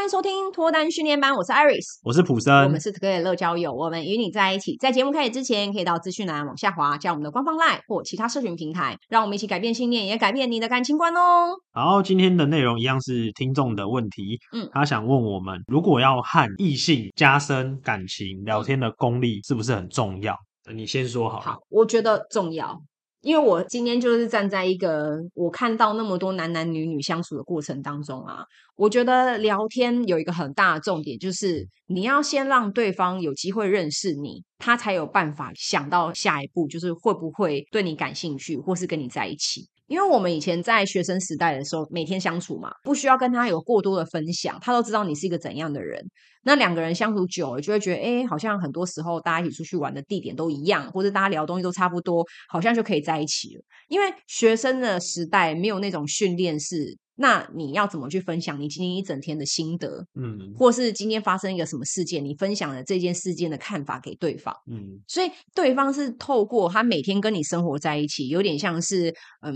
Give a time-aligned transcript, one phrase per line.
[0.00, 4.74] 欢迎收听脱单训练班，我是 Iris，我是普森，我们是可以乐交友，我们与你在一起。
[4.78, 11.50] 在节目开始之前，可以到资讯栏往下滑，加我们的官方 LINE 或其他社群平台，让我们一起改变信念，也改变你的感情观哦。
[11.74, 20.34] 好，今天的内容一样是听众的问题，嗯，他想问我们，如果要和异性加深感情，聊天的功力是不是很重要？
[20.74, 21.44] 你先说好了。
[21.44, 22.80] 好，我觉得重要。
[23.22, 28.44] 因为我今天就是站在一个我看到那么多男男女女相处的过程当中啊，
[28.76, 39.68] 我觉得聊天有一个很大的重点，就是你要先让对方有机会认识你，他才有办法想到下一步，就是会不会对你感兴趣，或是跟你在一起。
[39.90, 46.00] 因为我们以前在学生时代的时候，每天相处嘛，不需要跟他有过多的分享，他都知道你是一个怎样的人。
[46.44, 53.62] 那两个人相处久了，就会觉得，哎，好像很多时候大家一起出去玩的地点都一样，或者大家聊东西都差不多，好像就可以在一起了。
[53.88, 56.96] 因为学生的时代没有那种训练是。
[57.20, 60.02] 那你要怎么去分享你今天一整天的心得？
[60.14, 64.54] 嗯，或是今天发生一个什么事件，你分享了这件事件的看法给对方。
[64.70, 69.54] 嗯，所以对方是透过他每天跟你生活在一起，有点像是嗯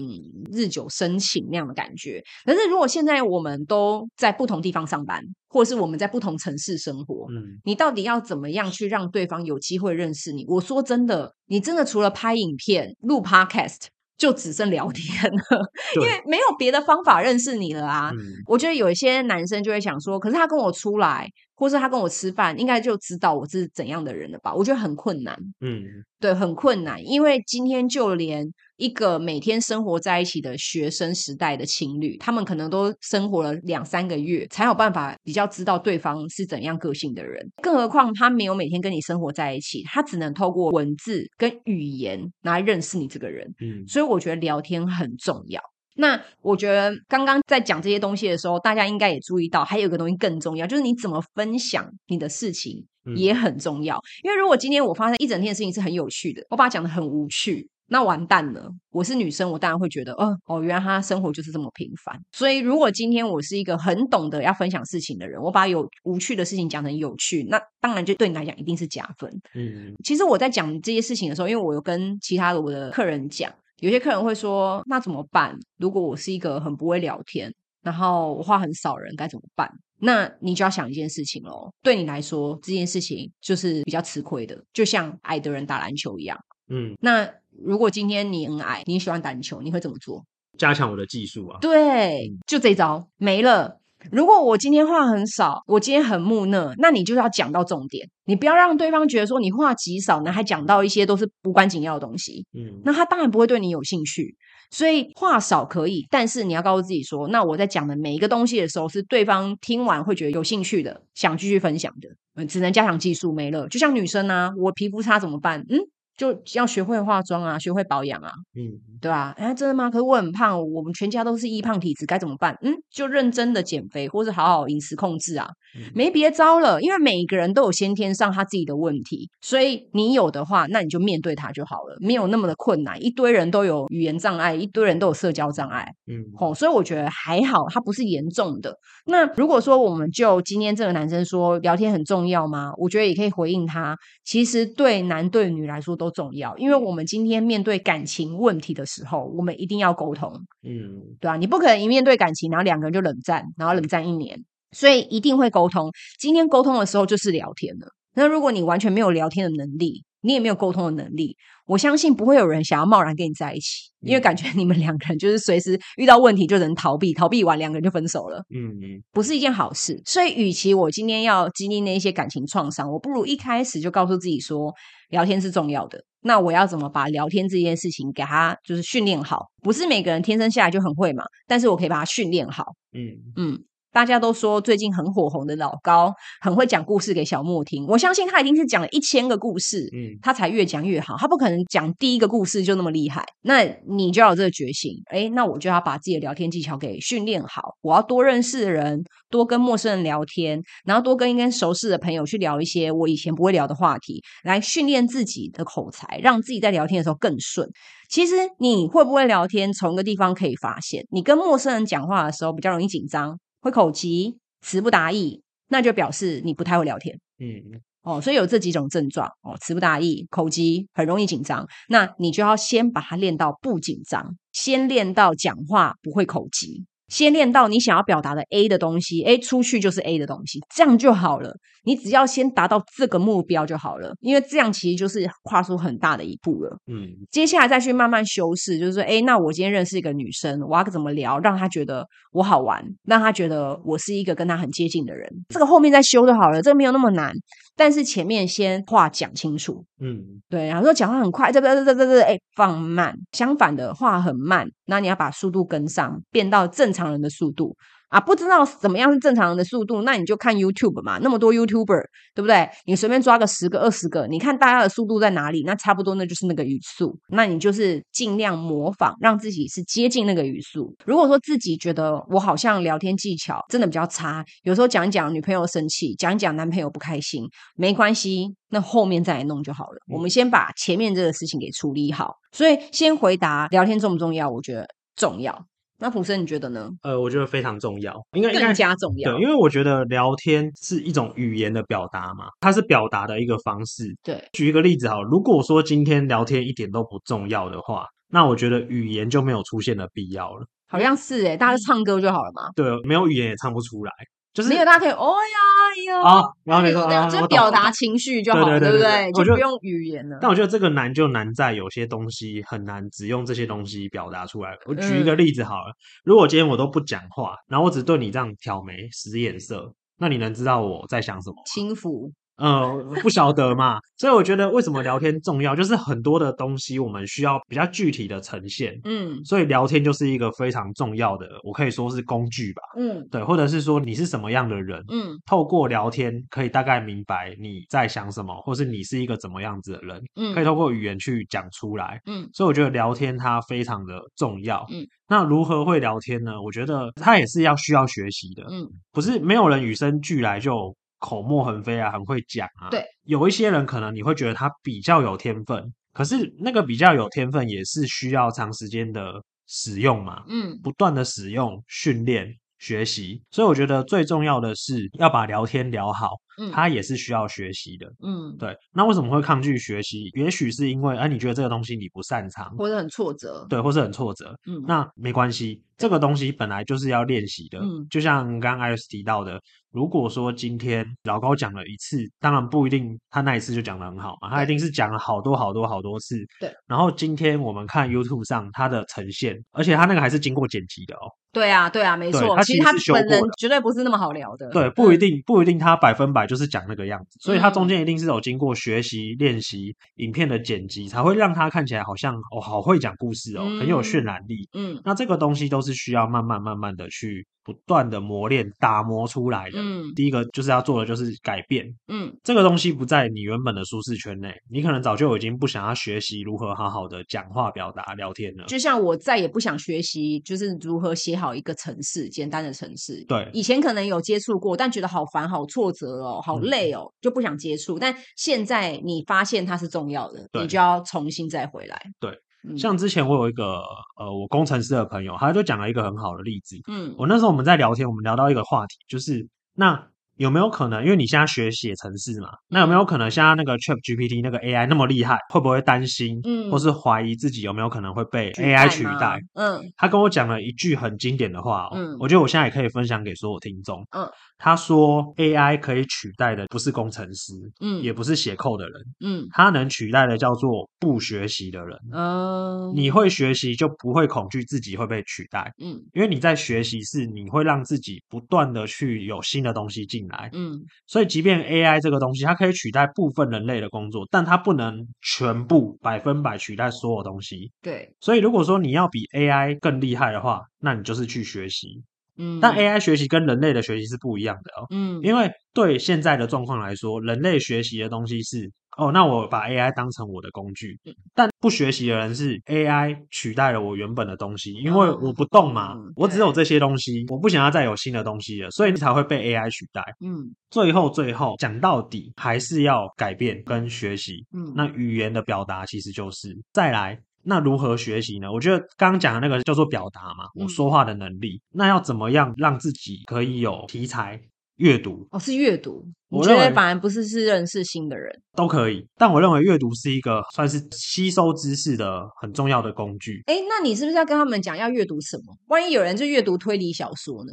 [0.53, 2.23] 日久生情那样的感觉。
[2.45, 10.45] 可是如果现在我们都在不同地方上班，或是我们在不同城市生活，嗯，你到底要怎么样去让对方有机会认识你？
[10.47, 13.87] 我说真的，你真的除了拍影片、录 Podcast。
[14.17, 15.61] 就只剩聊天了，
[16.01, 18.11] 因为没有别的方法认识你了啊！
[18.13, 21.29] 嗯、我觉得有一些男生就会想说，可是他跟我出来。
[21.55, 24.55] 或是他跟我吃饭，应该就知道我是怎样的人了吧？
[24.55, 25.85] 我觉得很困难，嗯，
[26.19, 28.47] 对，很困难，因为今天就连
[28.77, 37.47] 一个每天生活在一起的学生时代的情侣，他们可能都生活了两三个月，才有办法比较知道对方是怎样个性的人。
[37.63, 43.47] 更何况他没有每天跟你生活在一起，他只能透过文字跟语言来认识你这个人。
[43.61, 45.61] 嗯，所以我觉得聊天很重要。
[45.97, 52.85] 那我觉得刚刚在讲这些东西的时候，大家应该也注意到，还有一个东西更重要，就是你怎么分享你的事情
[53.17, 53.97] 也很重要。
[53.97, 58.69] 嗯、因为如果今天我发现一整天的事情是很有趣的，我把它讲的很无趣，那完蛋了。
[58.91, 62.21] 我是女生，我当然会觉得，哦哦，原来他生活就是这么平凡。
[62.33, 69.31] 所以如果今天我是一个很懂得要分享事情的人，我把有无趣的事情讲成有趣，那当然就对你来讲一定是加分。
[69.55, 73.53] 嗯，其实我在讲这些事情的时候，因为我有跟其他的我的客人讲。
[73.81, 75.59] 有些客人会说：“那怎么办？
[75.79, 77.53] 如果我是一个很不会聊天，
[77.83, 79.71] 然后我话很少人，该怎么办？”
[80.01, 81.73] 那你就要想一件事情喽。
[81.83, 86.39] 对你来说，这件事情就是比较吃亏的，就像矮的人打篮球一样。
[86.69, 90.25] 嗯，那如果今天你很矮，你喜欢打篮球，你会怎么做？
[90.59, 91.59] 加强我的技术啊！
[91.61, 93.81] 对，就这招没了。
[94.13, 102.45] 如果我今天话很少，我今天很木讷，那你就要讲到重点，你不要让对方觉得说你话极少呢，还讲到一些都是无关紧要的东西。
[102.53, 104.37] 嗯，那他当然不会对你有兴趣。
[104.71, 112.09] 所以话少可以，但是你要告诉自己说，那我在讲的每一个东西的时候，是对方听完会觉得有兴趣的，想继续分享的。
[112.35, 113.69] 嗯，只能加强技术没了。
[113.69, 115.65] 就像女生啊，我皮肤差怎么办？
[115.69, 115.79] 嗯。
[116.17, 118.71] 就要学会化妆啊，学会保养啊，嗯，
[119.01, 119.35] 对吧？
[119.37, 119.91] 哎，真的吗？
[119.91, 122.57] 可是我很胖，我们全家都是易胖体质，该怎么办？
[122.63, 126.81] 嗯，就认真的减肥，或是好好饮食控制啊，嗯、没别招了。
[126.81, 133.03] 因为每一个人都有先天上他自己的问题，所以你有的话，那你就面对他就好了，没有那么的困难。
[133.05, 138.73] 一堆人都有语言障碍，一堆人都有社交障碍，嗯，吼，所以我觉得还好，他不是严重的。
[139.07, 142.73] 那如果说我们就今天这个男生说聊天很重要吗？
[142.79, 146.04] 我觉得也可以回应他，其实对男对女来说都。
[146.05, 150.31] 都重要，因为我们今天面对感情问题的时候，我们一定要沟通，
[150.63, 154.39] 嗯，对啊，你不可能一面对感情，然后两个人就冷战，然后冷战一年，
[154.73, 155.91] 所以一定会沟通。
[156.19, 157.89] 今天沟通的时候就是聊天了。
[158.15, 161.37] 那如果你完全没有聊天的能力，你也没有沟通的能力，
[161.67, 168.43] 我相信不会有人想要贸然跟你在一起，因为感觉你们两个人就是随时遇到问题就能逃避，逃避完两个人就分手了。
[168.49, 170.01] 嗯嗯，不是一件好事。
[170.07, 174.73] 所以，与其我今天要经历那些感情创伤，我不如一开始就告诉自己说，
[175.11, 176.03] 聊天是重要的。
[176.23, 179.45] 那我要怎么把聊天这件事情给他就是训练好？
[179.63, 182.65] 不是每个人天生下来就很会嘛，但是我可以把它训练好。
[182.95, 183.65] 嗯嗯。
[183.95, 191.15] 大家都说最近很火红的老高很会讲故事给小莫听，我相信他一定是讲了一千个故事，嗯，他才越讲越好。
[191.17, 193.25] 他不可能讲第一个故事就那么厉害。
[193.43, 197.77] 那你就要有这个决心，诶，那我就要把自己的聊天技巧给训练好。
[197.83, 199.01] 我要多认识人，
[199.31, 207.71] 多跟陌生人聊天，然后多跟一跟熟识的朋友去聊一些我以前不会聊的话题，来训练自己的口才，让自己在聊天的时候更顺。
[208.09, 213.39] 其实你会不会聊天，从一个地方可以发现，你跟陌生人讲话的时候比较容易紧张。
[213.65, 217.19] 会口急、词不达意，那就表示你不太会聊天。
[217.39, 226.85] 嗯，哦，所以有这几种症状哦，词不达意、口急、很容易紧张，那你就要先把它练到不紧张，先练到讲话不会口急。
[227.09, 231.57] 先练到你想要表达的 A 的东西，哎，出去就是 A 的东西，这样就好了。
[231.85, 236.77] 你只要先达到这个目标就好了，因为这样其实就是跨出很大的一步了。
[236.87, 245.29] 嗯，接下来再去慢慢修饰，就是说，哎，那我今天认识一个女生，我要怎么聊，让她觉得我好玩，让她觉得我是一个跟她很接近的人。
[245.49, 247.33] 这个后面再修就好了，这个没有那么难。
[247.77, 257.75] 但是前面先话讲清楚，嗯，对，然后说讲话很快，这这这这这，哎，放慢，相反的话很慢，那你要把速度跟上，变到正常人的速度。
[258.15, 262.01] 啊，不知道怎么样是正常人的速度，那你就看 YouTube 嘛，那么多 YouTuber，
[262.33, 262.71] 对不对？
[262.87, 265.65] 你随便抓个十个、二十个，你看大家的速度在哪里？
[265.67, 270.95] 那差不多那就是那个语速，那你就是尽量模仿，让自己是接近那个语速。
[271.05, 277.43] 如果说自己觉得我好像聊天技巧真的比较差，有时候讲一讲女朋友生气，讲一讲男朋友不开心，
[277.75, 279.99] 没关系，那后面再来弄就好了。
[280.07, 282.37] 我们先把前面这个事情给处理好。
[282.53, 284.49] 所以先回答聊天重不重要？
[284.49, 285.67] 我觉得重要。
[285.99, 286.91] 那普森，你觉得呢？
[287.03, 289.33] 呃，我觉得非常重要，应该更加重要。
[289.33, 294.05] 对，因为我觉得聊天是一种语言的表达嘛，它是表达的一个方式。
[294.23, 300.67] 对，举一个例子好，如果说今天聊天一点都不重要的话，那我觉得语言就没有出现的必要了。
[300.87, 302.71] 好像是诶，大家唱歌就好了嘛。
[302.75, 304.13] 对，没有语言也唱不出来。
[304.55, 309.33] 就是没有，大家可以哦呀呀，啊，然后你说就表达情绪就好，对不对？
[309.33, 310.39] 就不用语言了。
[310.41, 314.71] 但我觉得这个难就难在有些东西很难只用这些东西表达出来。
[314.87, 315.93] 我举一个例子好了，
[316.25, 321.57] 如果今天我都不讲话，然后我只对你这样挑眉使眼色，那你能知道我在想什么？
[321.67, 322.31] 轻浮。
[322.57, 346.53] 呃，不晓得嘛，所以我觉得为什么聊天重要，就是很多的东西我们需要比较具体的呈现，嗯，所以聊天就是一个非常重要的，我可以说是工具吧，嗯，对，或者是说你是什么样的人，嗯，透过聊天可以大概明白你在想什么，或是你是一个怎么样子的人，嗯，可以透过语言去讲出来，嗯，所以我觉得聊天它非常的重要，嗯，那如何会聊天呢？
[346.63, 350.95] 我觉得它也是要需要学习的，嗯，不是没有人与生俱来就。
[351.25, 352.91] 口沫横飞啊，很会讲啊。
[352.91, 360.45] 对，有一些人可能你会觉得他比较有天分，可是那个比较有天分也是需要长时间的使用嘛。
[360.49, 363.43] 嗯，不断的使用、训练、学习。
[363.51, 366.33] 所以我觉得最重要的是要把聊天聊好。
[366.59, 368.07] 嗯，他也是需要学习的。
[368.23, 368.77] 嗯，对。
[368.93, 370.31] 那为什么会抗拒学习？
[370.35, 373.67] 也许是因为，哎、啊，你觉得这个东西你不擅长，或者很挫折。
[373.69, 374.57] 对，或是很挫折。
[374.67, 377.79] 嗯，那没关系，这个东西本来就是要练习的。
[377.81, 379.61] 嗯，就像刚刚艾瑞斯提到的，
[379.91, 386.37] 如果说今天老高讲了一次，当然不一定他那一次就讲的很好嘛，他一定是讲了好多好多好多次。
[386.61, 386.73] 对。
[386.87, 391.27] 然后今天我们看 YouTube 上他的呈现，而且他那个还是经过剪辑的哦。
[391.53, 392.61] 对啊，对啊，没错。
[392.65, 394.69] 其实他本人绝对不是那么好聊的。
[394.71, 396.44] 对，不一定，不一定他百分百。
[396.47, 404.69] 就是讲那个样子，所以他中间一定是有经过学习、练习、影片的剪辑，才会让他看起来好像哦，好会讲故事哦，很有渲染力。
[404.73, 407.47] 嗯，那这个东西都是需要慢慢慢慢的去。
[407.65, 409.79] 不断的磨练、打磨出来的。
[409.81, 411.87] 嗯，第一个就是要做的就是改变。
[412.09, 418.67] 嗯，这个东西不在你原本的舒适圈内，你可能早就已经不想要学习如何好好的讲话、表达、聊天了。
[418.67, 423.25] 就像我再也不想学习，就是如何写好一个程式，简单的程式。
[423.27, 427.99] 对，以前可能有接触过，但觉得好烦、好挫折哦、好累哦，就不想接触。
[427.99, 432.01] 但现在你发现它是重要的，你就要重新再回来。
[432.21, 432.31] 对。
[432.77, 433.83] 像之前我有一个
[434.17, 436.77] 呃，我工程师的朋友，他就讲了一个很好的例子。
[436.89, 440.14] 嗯，我那时候我们在聊天，我们聊到一个话题，就是那。
[440.37, 449.39] 有没有可能，因为你现在学写程式嘛，那有没有可能像那个 ChatGPT 那个 AI 那么厉害，会不会担心，嗯，或是怀疑自己有没有可能会被 AI 取代？
[449.55, 477.71] 嗯，他跟我讲了一句很经典的话，嗯，我觉得我现在也可以分享给所有听众，嗯，他说 AI 可以取代的不是工程师，嗯，也不是写 code 的人，嗯，他能取代的叫做不学习的人，嗯，你会学习就不会恐惧自己会被取代，嗯，因为你在学习是你会让自己不断的去有新的东西进来，嗯，所以即便 AI 这个东西，它可以取代部分人类的工作，但它不能全部百分百取代所有东西。
[477.83, 482.03] 对，所以如果说你要比 AI 更厉害的话，那你就是去学习。
[482.37, 484.87] 嗯，但 AI 学习跟人类的学习是不一样的哦。
[484.91, 488.71] 嗯，因为对现在的状况来说，人类学习的东西是。
[488.97, 490.99] 哦，那我把 AI 当成我的工具，
[491.35, 500.03] 但不学习的人是 AI 取代了我原本的东西，因为我不动嘛，嗯、我只有这些东西，我不想要再有新的东西了，所以你才会被 AI 取代。
[500.21, 504.45] 嗯，最后最后讲到底还是要改变跟学习。
[504.53, 508.53] 嗯，那语言的表达其实就是再来，那如何学习呢？
[508.53, 514.41] 我觉得刚刚讲的那个叫做表达嘛，我说话的能力，嗯、那要怎么样让自己可以有题材？
[514.77, 516.05] 阅读哦，是阅读。
[516.31, 523.41] 我觉得反而不是是认识新的人都可以，但我认为阅读是一个算是吸收知识的很重要的工具。
[523.47, 525.57] 哎，那你是不是要跟他们讲要阅读什么？
[525.69, 527.53] 万一有人就阅读推理小说呢？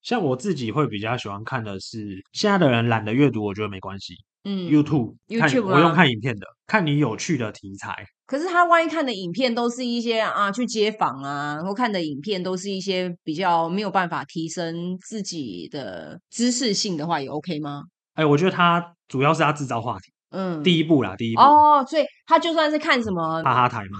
[0.00, 4.14] 像我自己会比较喜欢看的是，现在的人懒得阅读，我觉得没关系。
[4.44, 8.04] 嗯，YouTube，YouTube 不用看影片的，看你有趣的题材。
[8.26, 17.82] 可是他万一看的影片都是一些啊去街访啊，然后看的影片都是一些比较没有办法提升自己的知识性的话，也 OK 吗？
[18.14, 20.12] 哎，我觉得他主要是他制造话题。
[20.30, 23.98] 嗯，第一步啦，第一步哦，所以他就算是看什么哈哈台吗？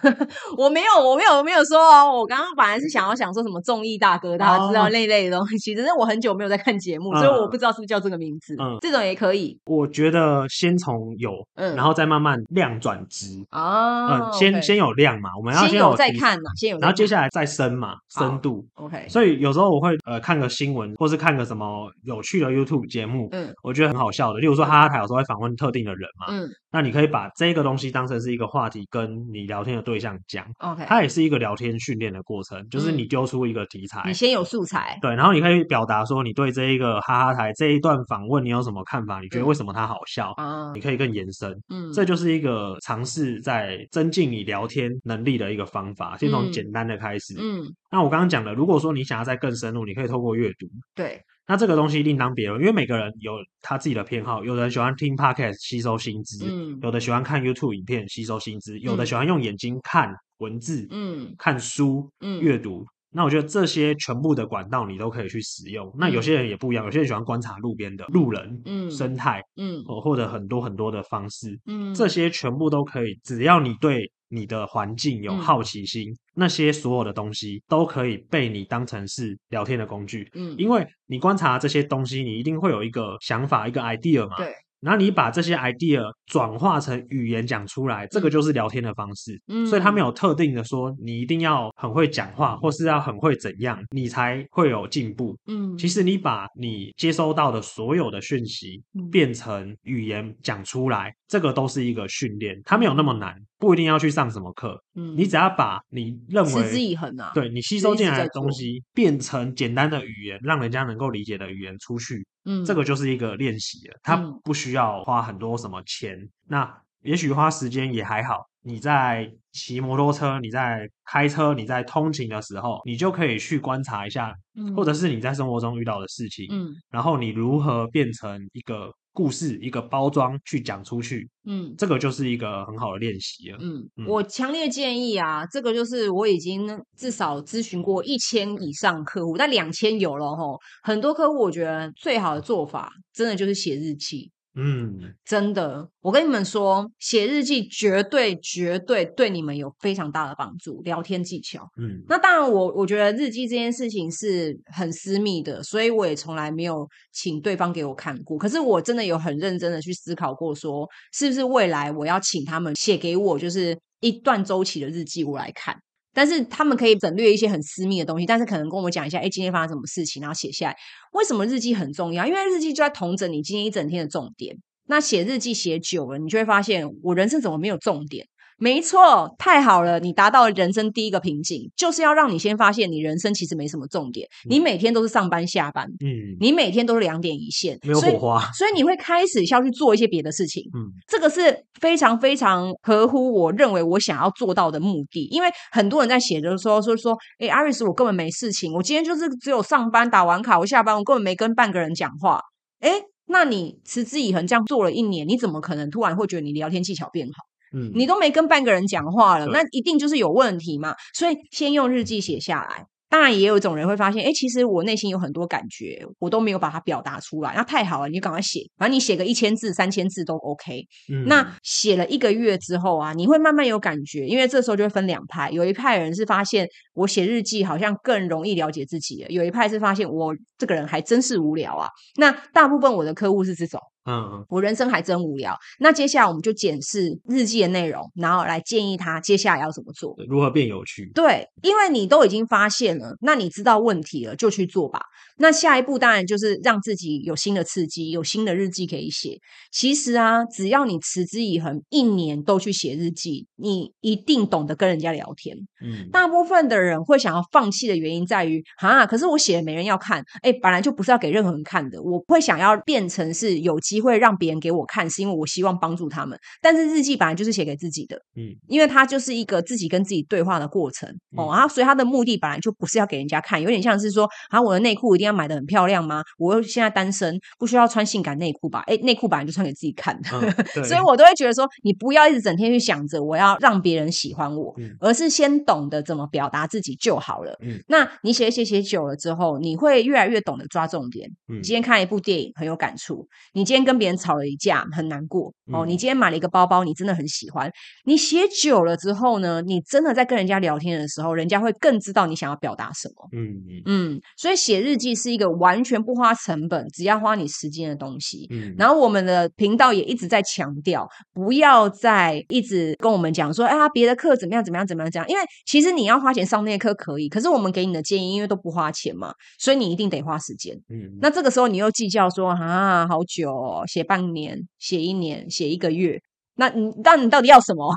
[0.56, 2.18] 我没有，我没有，我没有说哦。
[2.18, 5.58] 我刚刚本来是想要想说什么综艺大哥，大家知道那一类的东西。
[5.58, 8.56] 其实我很久没有在看节目，所以我不知道是不是叫这个名字。
[8.58, 9.58] 嗯，这种也可以。
[9.66, 14.28] 我觉得先从有，嗯，然后再慢慢量转质啊。
[14.28, 18.64] 嗯，先先有量嘛，我们要先有再看嘛，先有，然后接下来再深嘛，深度。
[18.76, 19.06] OK。
[19.10, 24.38] 所以有时候我会呃看个新闻，或是看个什么有趣的 YouTube 节目，嗯，我觉得很好笑的。
[24.38, 26.48] 例如说哈哈台有时候会访问特定的人嘛，嗯。
[26.70, 30.46] 那你可以把这个东西当成是一个话题，跟你聊天的对象讲。
[30.58, 39.20] OK，它也是一个聊天训练的过程，就是你丢出一个题材，你先有素材，对，然后你可以表达说你对这一个哈哈台这一段访问你有什么看法？
[39.20, 40.32] 你觉得为什么它好笑？
[40.36, 41.50] 啊，你可以更延伸。
[41.68, 47.34] 嗯，这就是一个尝试在增进你聊天能力的一个方法，先从简单的开始。
[47.38, 50.66] 嗯，那我刚刚讲的，如果说你想要再更深入，你可以透过阅读。
[50.94, 51.20] 对。
[51.46, 62.84] 那这个东西另当别论，因为每个人有他自己的偏好，有人喜欢听 podcast 吸收新知，嗯，有的喜欢看 YouTube 影片吸收新知，有的喜欢用眼睛看文字，嗯，看书，嗯，阅读。
[63.10, 65.94] 那我觉得这些全部的管道你都可以去使用。
[65.96, 74.10] 那有些人也不一样，有些人喜欢观察路边的路人，嗯，生态，嗯，或者很多很多的方式，嗯，这些全部都可以，只要你对。
[74.30, 80.28] 你的环境有好奇心，嗯、那些所有的东西都可以被你当成是聊天的工具。
[80.34, 84.36] 嗯，因为你观察这些东西，你一定会有一个想法，一个 idea 嘛。
[84.36, 84.52] 对。
[84.80, 89.40] 然后你把这些 idea 转化成语言讲出来，这个就是聊天的方式。
[89.48, 95.34] 嗯，所以他没有特定的说你一定要很会讲话，或是要很会怎样，你才会有进步。
[95.46, 104.78] 嗯，其实你把你接收到的所有的讯息变成语言讲出来，这个都是一个训练，它没有那么难，不一定要去上什么课。
[104.94, 112.26] 嗯，你只要把你认为持之以恒啊，对你吸收进来的东西变成简单的语言，让人家能够理解的语言出去。
[112.44, 116.14] 嗯，这个就是一个练习了，它不需要花很多什么钱。
[116.16, 118.46] 嗯、那也许花时间也还好。
[118.66, 133.58] 你在骑摩托车，你在开车，你在通勤的时候，你就可以去观察一下，嗯、或者是你在生活中遇到的事情，嗯，然后你如何变成一个故事，一个包装去讲出去，嗯，这个就是一个很好的练习了。
[133.60, 144.32] 嗯，嗯，我强烈建议啊，这个就是我已经至少咨询过一千以上客户，但两千有了吼，很多客户我觉得最好的做法，真的就是写日记。
[144.56, 150.80] 嗯，真的，我跟你们说，写日记绝对绝对对你们有非常大的帮助。
[150.82, 158.38] 聊天技巧，嗯，那当然我，我我觉得日记这件事情是很私密的，所以我也从来没有请对方给我看过。
[158.38, 165.76] 可是我真的有很认真的去思考过，说是不是未来我要请他们写给我，就是一段周期的日记，我来看。
[166.14, 170.76] 但是他们可以省略一些很私密的东西，但是可能跟我讲一下，哎，今天发生什么事情，然后写下来。
[171.12, 172.24] 为什么日记很重要？
[172.26, 174.56] 因为日记就在统整你今天一整天的重点。
[174.86, 178.26] 那写日记写久了，你就会发现，我人生怎么没有重点？
[178.58, 179.98] 没错，太好了！
[179.98, 184.26] 你达到了人生第一个瓶颈，就是要让你先发现你人生其实没什么重点。
[184.46, 190.62] 嗯、你每天都是上班下班，嗯，你每天都是两点一线，没有火花，所以，所以你会开始要去做一些别的事情。
[190.74, 195.24] 嗯，这个是非常非常合乎我认为我想要做到的目的。
[195.30, 202.40] 因为很多人在写的时候说说，哎阿瑞斯我根本没事情，我今天就是只有上班打完卡，我下班我根本没跟半个人讲话。
[202.80, 202.92] 哎，
[203.26, 207.42] 那你持之以恒这样做了一年，你怎么可能突然会觉得你聊天技巧变好？
[207.74, 210.94] 嗯，你都没跟半个人讲话了，那一定就是有问题嘛。
[211.14, 212.86] 所以先用日记写下来。
[213.10, 217.54] 当然，也有一种人会发现，哎，其实我内心有很多感觉，我都没有把它表达出来。
[217.54, 220.82] 那太好了，你就赶快写，反正你写个一千字、三千字都 OK。
[221.12, 231.88] 嗯，那写了一个月之后啊，你会慢慢有感觉，因为这时候就会分两派，有一派人是发现我写日记好像更容易了解自己了，有一派是发现我这个人还真是无聊啊。
[232.16, 233.80] 那大部分我的客户是这种。
[234.06, 235.56] 嗯，我人生还真无聊。
[235.78, 241.10] 那接下来我们就检视日记的内容，然后来建议他接下来要怎么做，如何变有趣。
[241.14, 245.00] 对，因为你都已经发现了，那你知道问题了，就去做吧。
[245.38, 249.38] 那下一步当然就是让自己有新的刺激，有新的日记可以写。
[249.72, 255.56] 其实啊，只要你持之以恒，一年都去写日记，你一定懂得跟人家聊天。
[255.82, 260.24] 嗯，大部分的人会想要放弃的原因在于，啊，可是我写的没人要看。
[260.42, 262.00] 哎，本来就不是要给任何人看的。
[262.02, 266.38] 我会想要变成是有机会让别人给我看，是因为我希望帮助他们。
[266.60, 271.08] 但是日记本来就是写给自己的，嗯，因为它就是一个自己跟自己对话的过程。
[271.36, 276.22] 哦，然后所以它的目的本来就不是要给人家看，有点像是说，啊，我的内裤一定要买的很漂亮吗？
[276.38, 278.82] 我又现在单身，不需要穿性感内裤吧？
[278.86, 280.28] 哎，内裤本来就穿给自己看的，
[280.76, 287.56] 嗯、所以我都会觉得说，你不要一直整天去想着我要让别人喜欢我，嗯、而是先懂得怎么表达自己就好了。
[287.62, 291.28] 嗯，那你写写写久了之后，你会越来越懂得抓重点。
[291.48, 297.70] 嗯，今天看一部电影很有感触，你今天跟别人吵了一架很难过哦，你今天买了一个包包，你真的很喜欢。
[298.04, 303.28] 你写久了之后呢，你真的在跟人家聊天的时候，人家会更知道你想要表达什么。
[303.32, 308.46] 嗯嗯嗯，所以写日记是一个完全不花成本，只要花你时间的东西。
[308.50, 320.76] 嗯，然后我们的频道也一直在强调，不要再一直跟我们讲说，哎呀，别的课怎么样怎么样怎么样这样，因为其实你要花钱上那些课可以，可是我们给你的建议，因为都不花钱嘛，所以你一定得花时间。
[320.90, 326.20] 嗯，那这个时候你又计较说，啊，好久哦，写半年，写一年，写一个月。
[326.56, 327.92] 那你，那你到底要什么？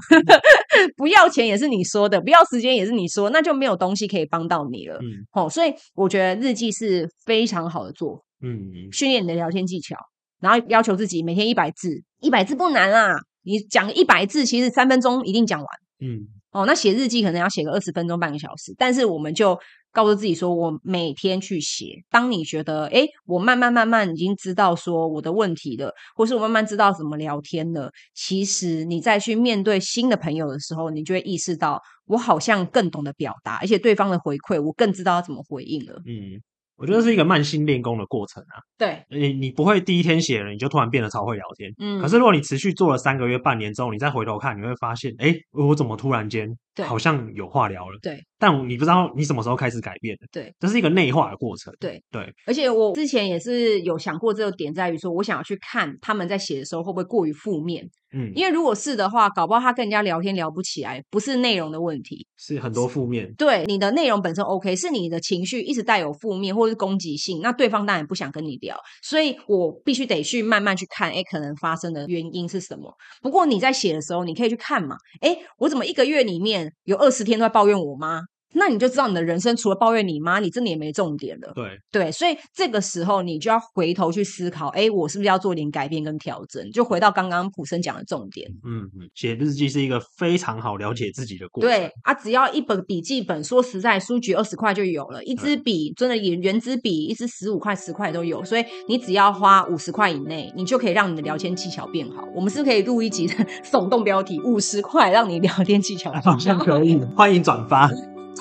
[0.97, 4.97] 不要钱也是你说的，不要时间也是你说，那就没有东西可以帮到你了。
[4.97, 9.95] 嗯，好，所以我觉得日记是非常好的做，嗯，训练你的聊天技巧，
[10.41, 15.67] 然后要求自己每天一百字，一百字不难啦，你讲一百字，其实三分钟一定讲完。
[15.99, 19.59] 嗯，哦，那写日记可能要写个二十分钟，半个小时，但是我们就。
[19.93, 22.03] 告诉自己说，我每天去写。
[22.11, 35.99] 当你觉得，诶，我慢慢慢慢已经知道说我的问题了，或是我慢慢知道怎么聊天了，其实你再去面对新的朋友的时候，你就会意识到，我好像更懂得表达，而且对方的回馈，我更知道要怎么回应了。
[36.05, 36.39] 嗯。
[36.77, 38.61] 我觉得是一个慢性练功的过程啊。
[38.77, 41.71] 对，你你不会第一天写了，你就突然变得超会聊天。
[41.79, 41.99] 嗯。
[41.99, 46.47] 可是如果你持续做了三个月、半年之后，你再回头看，你会发现，哎，我怎么突然间
[46.85, 47.97] 好像有话聊了？
[48.01, 48.23] 对。
[48.39, 50.27] 但你不知道你什么时候开始改变的。
[50.31, 50.53] 对。
[50.59, 51.73] 这是一个内化的过程。
[51.79, 52.31] 对对。
[52.45, 57.89] 而且我之前也是有想过这个点，在于说我想要去看他们在写的时候会不会过于负面。
[58.13, 58.31] 嗯。
[58.35, 63.33] 因为如果是的话，搞不好他跟人家聊天聊不起来，不是内容的问题，是很多负面。
[63.35, 67.41] 对，你的内容本身 OK，是你的情绪一直带有负面或者是攻击性。
[67.41, 72.93] 那对方当然不想跟你聊，所以我必须得去慢慢去看，哎，可能发生的原因是什么？
[73.21, 78.21] 不过你在写的时候，你可以去看嘛，哎，我怎么一个月里面有二十天都在抱怨我妈？
[78.57, 81.51] 那你就知道你的人生除了抱怨你妈，你真的也没重点了。
[81.55, 86.69] 对对，所以这个时候你就要回头去思考，哎，我是不是要做点改变跟调整？
[86.71, 88.49] 就回到刚刚普生讲的重点。
[88.65, 91.69] 嗯嗯，写日记是一个非常好了解自己的过程。
[91.69, 98.43] 对啊，只要一本笔记本，说实在，书局二十块就有了，一支笔真的原原子笔，一支十五块、十块都有。
[98.43, 102.27] 所以你只要花五十块以内，你就可以让你的聊天技巧变好。
[102.35, 103.27] 我们是不是可以录一集
[103.63, 106.31] 耸动标题：五十块让你聊天技巧变好？
[106.31, 107.89] 好像可以，欢迎转发。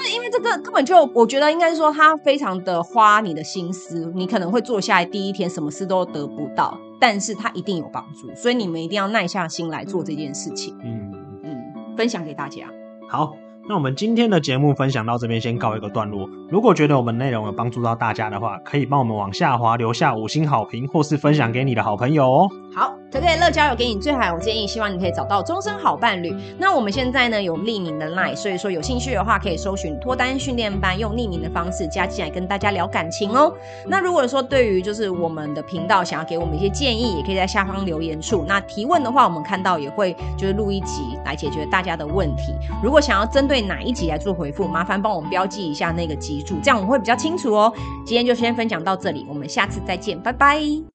[0.02, 10.76] 是因为这个根本就，我觉得应该说，他非常的花你的心思，你可能会坐下来第一天什么事都得不到，但是他一定有帮助，所以你们一定要耐下心来做这件事情。
[10.85, 11.12] 嗯
[11.44, 12.66] 嗯，分享给大家。
[13.09, 13.35] 好。
[13.68, 16.30] 那我们今天的节目分享到这边，先告一个段落。
[16.48, 22.48] 如果觉得我们内容有帮助到大家的话，可以帮我们往下滑留下五星好评，或是分享给你的好朋友哦。
[22.72, 26.33] 好，可可乐交友给你最好的建议，希望你可以找到终身好伴侣。
[26.57, 33.52] 那我们现在呢有匿名的 LINE，所以说有兴趣的话可以搜寻脱单训练班，用匿名的方式加进来跟大家聊感情哦。
[33.88, 38.44] 那如果说对于就是我们的频道想要给我们一些建议，也可以在下方留言处。
[38.46, 42.55] 那提问的话，我们看到也会就是录一集来解决大家的问题。
[42.81, 44.68] 如果想要针对对哪一集来做回复？
[44.68, 47.72] 麻烦帮我们标记一下那个集数，这样我们会比较清楚哦。
[48.05, 50.87] 今天就先分享到这里，我们下次再见，拜拜。